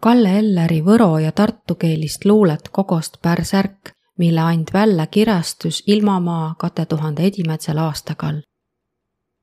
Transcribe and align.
Kalle 0.00 0.30
Elleri 0.38 0.78
võro 0.80 1.18
ja 1.20 1.28
tartu 1.36 1.74
keelist 1.76 2.22
luulet 2.24 2.70
kogost 2.72 3.18
Pärsärk, 3.22 3.90
mille 4.18 4.40
and 4.40 4.70
välja 4.72 5.06
kirjastus 5.06 5.82
Ilmamaa 5.86 6.54
kate 6.58 6.86
tuhande 6.86 7.26
edimätsel 7.28 7.78
aastakal. 7.78 8.38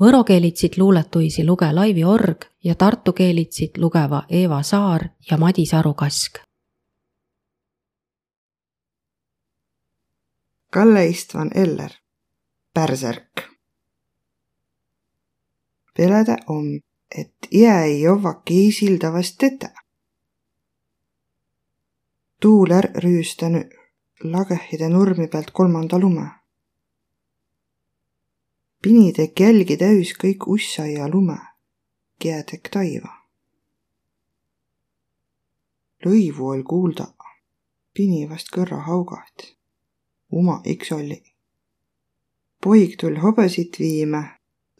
Võro 0.00 0.20
keelitsid 0.28 0.76
luuletuisi 0.76 1.46
luge 1.46 1.72
Laivi 1.72 2.04
Org 2.04 2.44
ja 2.64 2.74
tartu 2.74 3.12
keelitsid 3.12 3.80
lugeva 3.80 4.26
Eeva 4.28 4.62
Saar 4.62 5.08
ja 5.30 5.38
Madis 5.38 5.72
Arukask. 5.74 6.38
Kalle 10.72 11.06
Istvan 11.06 11.50
Eller, 11.54 11.90
Pärsärk. 12.74 13.48
Peleda 15.96 16.36
om, 16.48 16.76
et 17.18 17.48
iä 17.52 17.84
ei 17.84 18.02
jovva 18.02 18.34
kiisildavast 18.34 19.34
tetä. 19.38 19.81
Tuul 22.42 22.70
ärq 22.74 22.96
rüüstänu 23.02 23.60
lagehide 24.32 24.88
nurmi 24.88 25.26
pealt 25.32 25.50
kolmanda 25.50 25.98
lume. 26.00 26.26
pini 28.82 29.12
tek 29.18 29.40
jälgi 29.40 29.76
täüs 29.82 30.10
kõik 30.22 30.48
ussa 30.54 30.86
ja 30.86 31.06
lume, 31.12 31.38
kiä 32.18 32.42
tek 32.42 32.66
taiva. 32.74 33.12
lõivu 36.04 36.50
oll 36.52 36.66
kuulda, 36.70 37.06
pini 37.94 38.28
vast 38.30 38.50
kõrra 38.54 38.82
haugaht. 38.90 39.38
uma 40.32 40.60
iks 40.64 40.92
olli. 40.92 41.22
poig 42.62 42.98
tull 43.00 43.22
hobesit 43.22 43.78
viime, 43.78 44.22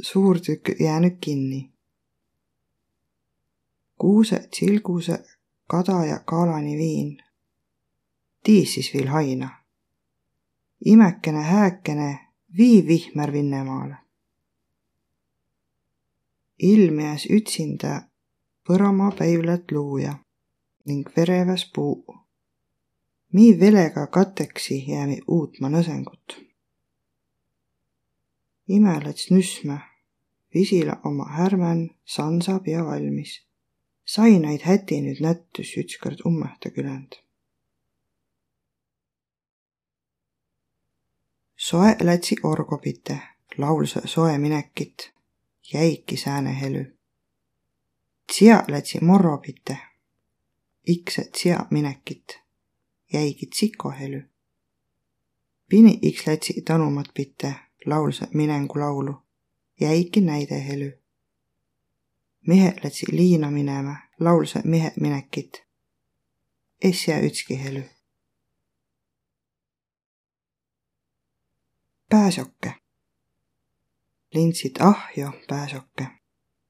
suur 0.01 0.41
tükk 0.41 0.81
jäänud 0.81 1.17
kinni. 1.21 1.73
kuuse, 3.99 4.49
tsilguse, 4.51 5.25
kada 5.71 6.05
ja 6.05 6.19
kaalani 6.19 6.77
viin 6.77 7.23
tiis 8.43 8.75
siis 8.75 8.95
viil 8.95 9.09
haina. 9.09 9.49
imekene 10.85 11.43
hääkene 11.43 12.29
vii 12.57 12.87
vihmer 12.87 13.33
Vinnemaale. 13.33 13.97
ilmjas 16.59 17.27
ütsinda 17.27 18.03
Põramaa 18.69 19.11
päivlat 19.19 19.71
luuja 19.71 20.15
ning 20.85 21.09
vereväs 21.17 21.71
puu. 21.75 22.17
Mii 23.33 23.61
velega 23.61 24.07
kateksi 24.07 24.85
jäämi 24.91 25.19
uutma 25.29 25.69
nõsengut. 25.69 26.47
imelets 28.69 29.31
nüsme, 29.31 29.79
visila 30.55 31.01
oma 31.05 31.25
härmän 31.25 31.91
sansa 32.05 32.59
pea 32.59 32.85
valmis. 32.85 33.43
sainaid 34.05 34.61
häti 34.63 35.01
nüüd 35.01 35.21
nättus 35.21 35.77
ütskord 35.77 36.27
ummehta 36.27 36.71
külend 36.71 37.23
soe 41.63 41.97
lätsi 42.03 42.37
orgopite, 42.43 43.19
laulsa 43.59 44.01
soe 44.05 44.39
minekit, 44.39 45.13
jäiki 45.75 46.17
sääne 46.17 46.61
helü. 46.61 46.97
Tsia 48.27 48.65
lätsi 48.69 48.99
morropite, 49.05 49.77
ikse 50.87 51.25
tsia 51.25 51.67
minekit, 51.71 52.39
jäigi 53.13 53.47
tsiko 53.47 53.91
helü. 53.91 54.23
Pini 55.69 55.99
iks 56.03 56.27
lätsi 56.27 56.63
tanumat 56.63 57.07
pite, 57.15 57.55
laulsa 57.87 58.27
minengu 58.35 58.79
laulu, 58.79 59.15
jäiki 59.81 60.21
näide 60.21 60.67
helü. 60.67 60.99
mehe 62.47 62.75
lätsi 62.85 63.07
liina 63.13 63.51
minema, 63.51 63.97
laulsa 64.21 64.61
mehe 64.65 64.93
minekit, 65.01 65.63
es 66.81 67.09
jää 67.09 67.21
ütski 67.21 67.65
helü 67.65 67.92
pääsoke. 72.13 72.75
lindsid 74.35 74.77
ahjo 74.81 75.33
pääsoke, 75.49 76.07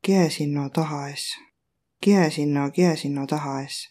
kie 0.02 0.30
sinno 0.30 0.68
taha 0.70 1.08
es, 1.08 1.24
kie 2.04 2.30
sinno, 2.30 2.70
kie 2.70 2.96
sinno 2.96 3.26
taha 3.26 3.60
es. 3.60 3.90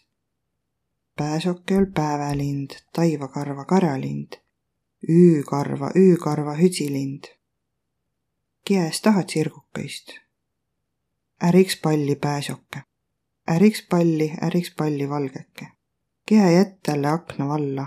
pääsoke 1.16 1.76
ol 1.76 1.86
päevalind, 1.94 2.70
taivakarva 2.92 3.64
karjalind, 3.64 4.32
üükarva, 5.08 5.90
üükarva 5.96 6.54
hütsilind. 6.56 7.24
kies 8.64 9.00
tahad 9.00 9.28
sirgukeist? 9.28 10.08
äriks 11.44 11.76
palli 11.82 12.16
pääsoke, 12.16 12.82
äriks 13.50 13.86
palli, 13.90 14.32
äriks 14.42 14.74
palli 14.78 15.08
valgeke. 15.08 15.68
kie 16.26 16.52
jättele 16.52 17.08
akna 17.08 17.48
valla, 17.48 17.86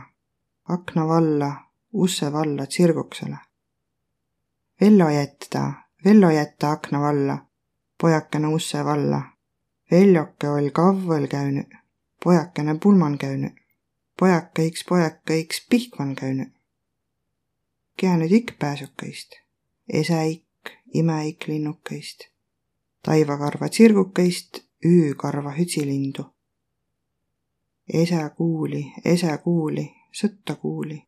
akna 0.70 1.08
valla, 1.08 1.52
usse 1.94 2.34
valla 2.34 2.66
tsirguksele 2.66 3.38
Vello 4.81 5.09
jätta, 5.09 5.74
Vello 6.06 6.30
jätta 6.30 6.72
akna 6.72 7.02
valla, 7.02 7.46
pojakene 8.02 8.47
usse 8.47 8.86
valla. 8.86 9.22
Veljoke 9.91 10.50
oll 10.50 10.68
kavvõl 10.75 11.28
käünüq, 11.31 11.75
pojakene 12.24 12.74
pulman 12.84 13.14
käünüq, 13.22 13.53
pojakõiks, 14.19 14.81
pojakõiks 14.90 15.62
pihkman 15.69 16.12
käünüq. 16.19 16.50
Kiä 17.97 18.18
nüüd 18.19 18.34
ikk 18.35 18.58
pääsukeist, 18.59 19.38
esäikk, 19.88 20.74
imeikk 20.94 21.47
linnukeist, 21.47 22.25
taivakarva 23.08 23.69
tsirgukeist, 23.69 24.59
üükarva 24.84 25.53
hütsilindu. 25.56 26.25
Ese 27.88 28.19
kuuli, 28.35 28.84
ese 29.06 29.38
kuuli, 29.38 29.85
sõtta 30.12 30.56
kuuli. 30.56 31.00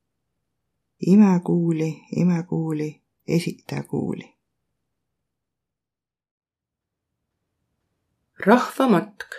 ime 1.08 1.40
kuuli, 1.44 1.92
ime 2.16 2.44
kuuli 2.44 2.90
esitaja 3.28 3.84
kuuli. 3.84 4.38
rahvamatk 8.46 9.32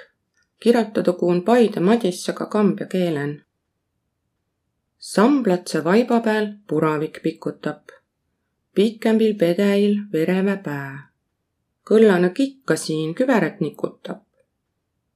kirjutatagu 0.61 1.29
on 1.29 1.43
Paide 1.43 1.81
madissaga 1.81 2.47
kambja 2.47 2.87
keelen. 2.87 3.45
samblatse 4.99 5.85
vaiba 5.85 6.21
peal 6.21 6.47
puravik 6.69 7.21
pikutab, 7.23 7.83
pikembil 8.75 9.35
pedeil 9.35 9.97
vereve 10.13 10.57
pää. 10.57 11.11
kõllane 11.91 12.31
kikka 12.31 12.77
siin 12.77 13.15
küberet 13.15 13.61
nikutab. 13.61 14.23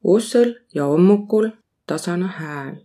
ussõl 0.04 0.54
ja 0.74 0.84
hommukul 0.84 1.50
tasane 1.86 2.26
hääl. 2.26 2.76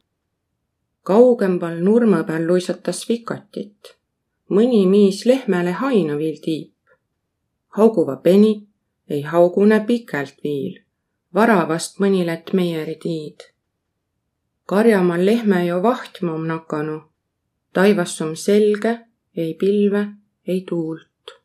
kaugemal 1.03 1.79
nurme 1.79 2.23
peal 2.23 2.47
luisatas 2.47 3.09
vikatit 3.09 3.96
mõni 4.49 4.85
miis 4.87 5.25
lehmäle 5.25 5.71
haina 5.71 6.17
viil 6.17 6.39
tiip. 6.41 6.73
hauguva 7.77 8.15
peni 8.15 8.67
ei 9.09 9.21
haugune 9.21 9.79
pikalt 9.87 10.35
viil, 10.43 10.79
varavast 11.33 11.99
mõni 11.99 12.25
lätt 12.25 12.53
meieri 12.53 12.95
tiid. 12.95 13.39
karjamal 14.65 15.25
lehme 15.25 15.65
jo 15.65 15.83
vahtma 15.83 16.33
om 16.33 16.47
nakanu, 16.47 17.01
taivas 17.73 18.21
om 18.21 18.35
selge, 18.35 18.99
ei 19.35 19.53
pilve, 19.53 20.07
ei 20.47 20.61
tuult. 20.61 21.35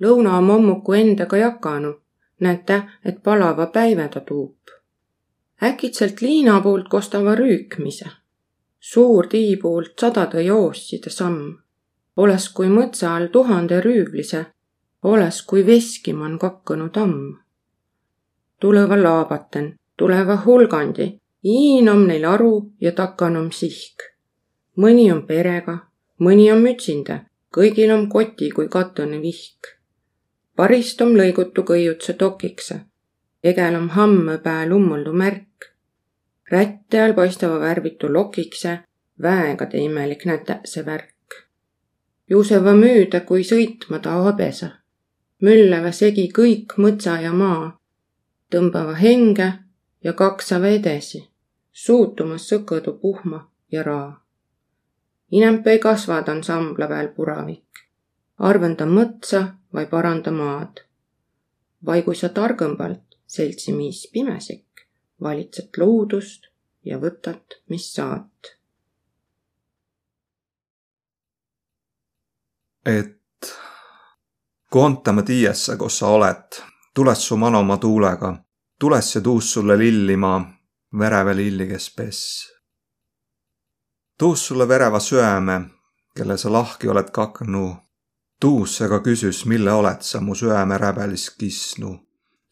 lõuna 0.00 0.38
om 0.38 0.48
hommuku 0.48 0.92
endaga 0.92 1.36
jakanu, 1.36 1.94
näete, 2.40 2.82
et 3.04 3.22
palava 3.22 3.66
päive 3.66 4.08
ta 4.08 4.20
tuub. 4.20 4.58
äkitselt 5.62 6.20
liina 6.20 6.60
poolt 6.60 6.88
kostava 6.88 7.34
rüükmise, 7.34 8.10
suur 8.80 9.26
tii 9.26 9.56
poolt 9.56 9.92
sadade 9.98 10.42
joosside 10.42 11.10
samm 11.10 11.62
oles 12.16 12.48
kui 12.52 12.68
mõtsa 12.68 13.14
all 13.16 13.30
tuhande 13.32 13.80
rüüvlise, 13.84 14.44
oles 15.02 15.42
kui 15.48 15.66
veskiman 15.66 16.38
kakkanu 16.38 16.88
tamm. 16.88 17.38
tuleva 18.60 18.96
laabaten, 19.02 19.74
tuleva 19.96 20.36
hulgandi, 20.44 21.06
iin 21.44 21.88
om 21.88 22.06
neil 22.06 22.24
aru 22.24 22.72
ja 22.80 22.92
takan 22.92 23.36
om 23.36 23.50
sihk. 23.50 24.02
mõni 24.76 25.12
on 25.12 25.26
perega, 25.26 25.78
mõni 26.18 26.52
on 26.52 26.62
mütsinda, 26.62 27.24
kõigil 27.56 27.90
on 27.90 28.08
koti 28.08 28.50
kui 28.50 28.68
katune 28.68 29.20
vihk. 29.22 29.78
parist 30.56 31.00
om 31.00 31.16
lõigutu 31.16 31.64
kõiutse 31.64 32.12
tokikse, 32.12 32.80
egel 33.44 33.76
om 33.76 33.88
hamme 33.88 34.38
pääl 34.38 34.72
ummuldu 34.72 35.12
märk. 35.12 35.72
rätte 36.50 37.00
all 37.00 37.14
paistava 37.14 37.58
värvitu 37.58 38.12
lokikse, 38.12 38.78
väega 39.22 39.66
te 39.66 39.78
imelik 39.78 40.24
näte 40.26 40.60
see 40.64 40.84
värk 40.84 41.11
juuseva 42.32 42.72
müüda, 42.72 43.20
kui 43.28 43.44
sõitma 43.44 44.00
ta 44.00 44.16
habesa. 44.24 44.70
mülleva 45.42 45.90
segi 45.92 46.28
kõik 46.38 46.76
mõtsa 46.78 47.16
ja 47.20 47.32
maa, 47.32 47.64
tõmbava 48.52 48.94
henge 48.94 49.48
ja 50.04 50.12
kaksava 50.12 50.70
edesi, 50.76 51.20
suutumas 51.72 52.46
sõkõdu 52.50 52.94
puhma 53.02 53.40
ja 53.72 53.82
raa. 53.82 54.22
inemp 55.30 55.66
ei 55.66 55.78
kasva 55.78 56.22
ta 56.22 56.32
ansambla 56.32 56.88
peal 56.88 57.08
puravik, 57.16 57.84
arvenda 58.38 58.86
mõtsa 58.86 59.42
vai 59.74 59.86
paranda 59.86 60.30
maad. 60.30 60.80
vai 61.86 62.02
kui 62.02 62.14
sa 62.14 62.28
targõmbalt, 62.28 63.18
seltsimiis 63.26 64.06
pimesik, 64.12 64.86
valitsed 65.22 65.78
loodust 65.78 66.46
ja 66.84 66.98
võtad, 66.98 67.60
mis 67.68 67.94
saad. 67.94 68.56
Et 72.86 73.18
koonta 74.70 75.12
ma 75.12 75.22
tiiesse, 75.22 75.76
kus 75.76 75.98
sa 75.98 76.08
oled, 76.08 76.58
tules 76.94 77.26
su 77.26 77.36
manoma 77.36 77.76
tuulega, 77.76 78.34
tules 78.80 79.14
ja 79.14 79.20
tuus 79.20 79.52
sulle 79.52 79.76
lillima, 79.78 80.40
vereve 80.98 81.34
lilli, 81.36 81.68
kes 81.68 81.94
pess. 81.96 82.48
tuus 84.18 84.46
sulle 84.46 84.68
vereva 84.68 85.00
süäme, 85.00 85.60
kelle 86.16 86.36
sa 86.36 86.52
lahki 86.52 86.88
oled 86.88 87.10
kaknu, 87.10 87.76
tuus 88.40 88.80
ega 88.80 89.00
küsis, 89.00 89.44
mille 89.46 89.72
oled 89.72 90.02
sa 90.02 90.20
mu 90.20 90.34
süäme 90.34 90.78
räbelis 90.78 91.30
kisnu, 91.30 91.96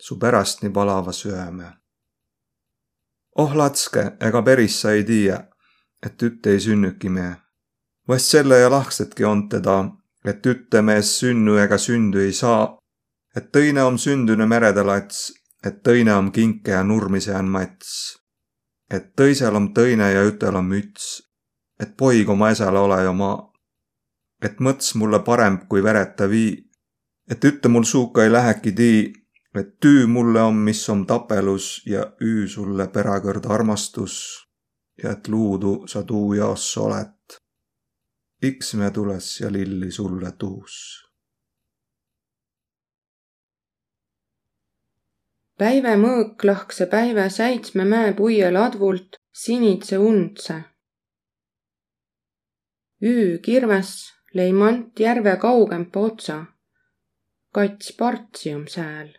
su 0.01 0.19
pärast 0.19 0.63
nii 0.63 0.71
palava 0.71 1.13
süäme. 1.13 1.73
oh 3.37 3.57
latske, 3.57 4.17
ega 4.21 4.43
peris 4.43 4.81
sa 4.81 4.93
ei 4.93 5.05
tiia, 5.05 5.45
et 6.03 6.17
tütt 6.17 6.47
ei 6.47 6.61
sünnüki 6.61 7.09
me. 7.09 7.37
vast 8.09 8.27
selle 8.27 8.59
ja 8.59 8.71
lahksetki 8.71 9.25
on 9.25 9.49
teda 9.49 10.00
et 10.25 10.43
tütemees 10.43 11.13
sünnu 11.21 11.57
ega 11.59 11.79
sündü 11.79 12.25
ei 12.27 12.33
saa, 12.33 12.79
et 13.37 13.51
tõine 13.55 13.85
om 13.87 13.99
sündüne 13.99 14.47
meredalats, 14.47 15.31
et 15.65 15.83
tõine 15.87 16.15
om 16.17 16.31
kinke 16.33 16.75
ja 16.75 16.83
nurmise 16.85 17.35
on 17.37 17.49
mats. 17.49 18.17
et 18.91 19.13
tõisel 19.15 19.55
om 19.55 19.69
tõine 19.75 20.09
ja 20.13 20.25
ütel 20.27 20.57
om 20.59 20.67
müts, 20.67 21.23
et 21.79 21.97
poig 21.97 22.29
oma 22.29 22.49
esale 22.51 22.79
ole 22.79 23.03
ju 23.05 23.13
maa. 23.13 23.39
et 24.43 24.59
mõts 24.59 24.95
mulle 24.95 25.23
parem 25.25 25.59
kui 25.69 25.83
vereta 25.83 26.29
vii, 26.29 26.57
et 27.31 27.45
ütte 27.45 27.69
mul 27.69 27.85
suuka 27.85 28.25
ei 28.25 28.33
läheki 28.33 28.73
tii, 28.73 29.13
et 29.55 29.79
tüü 29.81 30.07
mulle 30.07 30.43
on, 30.43 30.57
mis 30.57 30.89
on 30.89 31.07
tapelus 31.07 31.83
ja 31.87 32.13
üü 32.21 32.49
sulle 32.49 32.89
perakõrd 32.89 33.47
armastus 33.47 34.17
ja 35.03 35.13
et 35.13 35.29
luudu 35.29 35.87
sa 35.87 36.03
tuu 36.03 36.35
jaos 36.35 36.77
oled 36.77 37.20
iks 38.43 38.75
me 38.75 38.91
tules 38.91 39.41
ja 39.41 39.53
lilli 39.53 39.91
sulle 39.93 40.33
tuus. 40.33 40.77
päive 45.61 45.93
mõõk 46.01 46.45
lahkse 46.49 46.87
päive 46.89 47.27
säitsme 47.31 47.85
mäe 47.85 48.15
puie 48.17 48.49
ladvult 48.51 49.19
sinitse 49.43 49.99
undse. 49.99 50.57
Üü 53.11 53.37
kirves 53.45 53.93
lõi 54.33 54.55
mant 54.57 55.01
järve 55.01 55.37
kaugempa 55.37 56.01
otsa. 56.01 56.39
kats 57.53 57.93
partsi 57.93 58.55
om 58.55 58.67
sääl. 58.67 59.13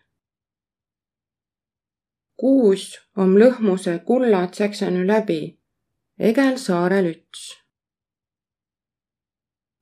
kuus 2.35 2.97
om 3.15 3.37
lõhmuse 3.37 3.99
kullad 4.05 4.53
säksenü 4.53 5.07
läbi, 5.07 5.41
egel 6.17 6.57
saarel 6.57 7.13
üts 7.15 7.60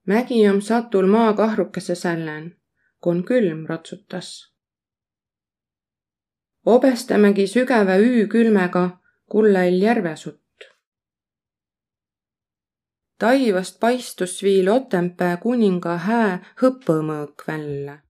mägi 0.09 0.50
om 0.50 0.61
satul 0.61 1.07
maakahrukese 1.07 1.95
sällen, 1.95 2.56
kun 3.01 3.23
külm 3.23 3.65
ratsutas. 3.69 4.29
obestamegi 6.65 7.47
sügävä 7.47 7.95
üükülmega 7.97 8.89
kullail 9.31 9.81
järvesutt. 9.81 10.57
taivast 13.19 13.79
paistus 13.79 14.44
viil 14.44 14.67
Otempää 14.71 15.38
kuninga 15.38 15.97
hää 15.97 16.45
hõpõmõõk 16.62 17.47
välja 17.47 18.08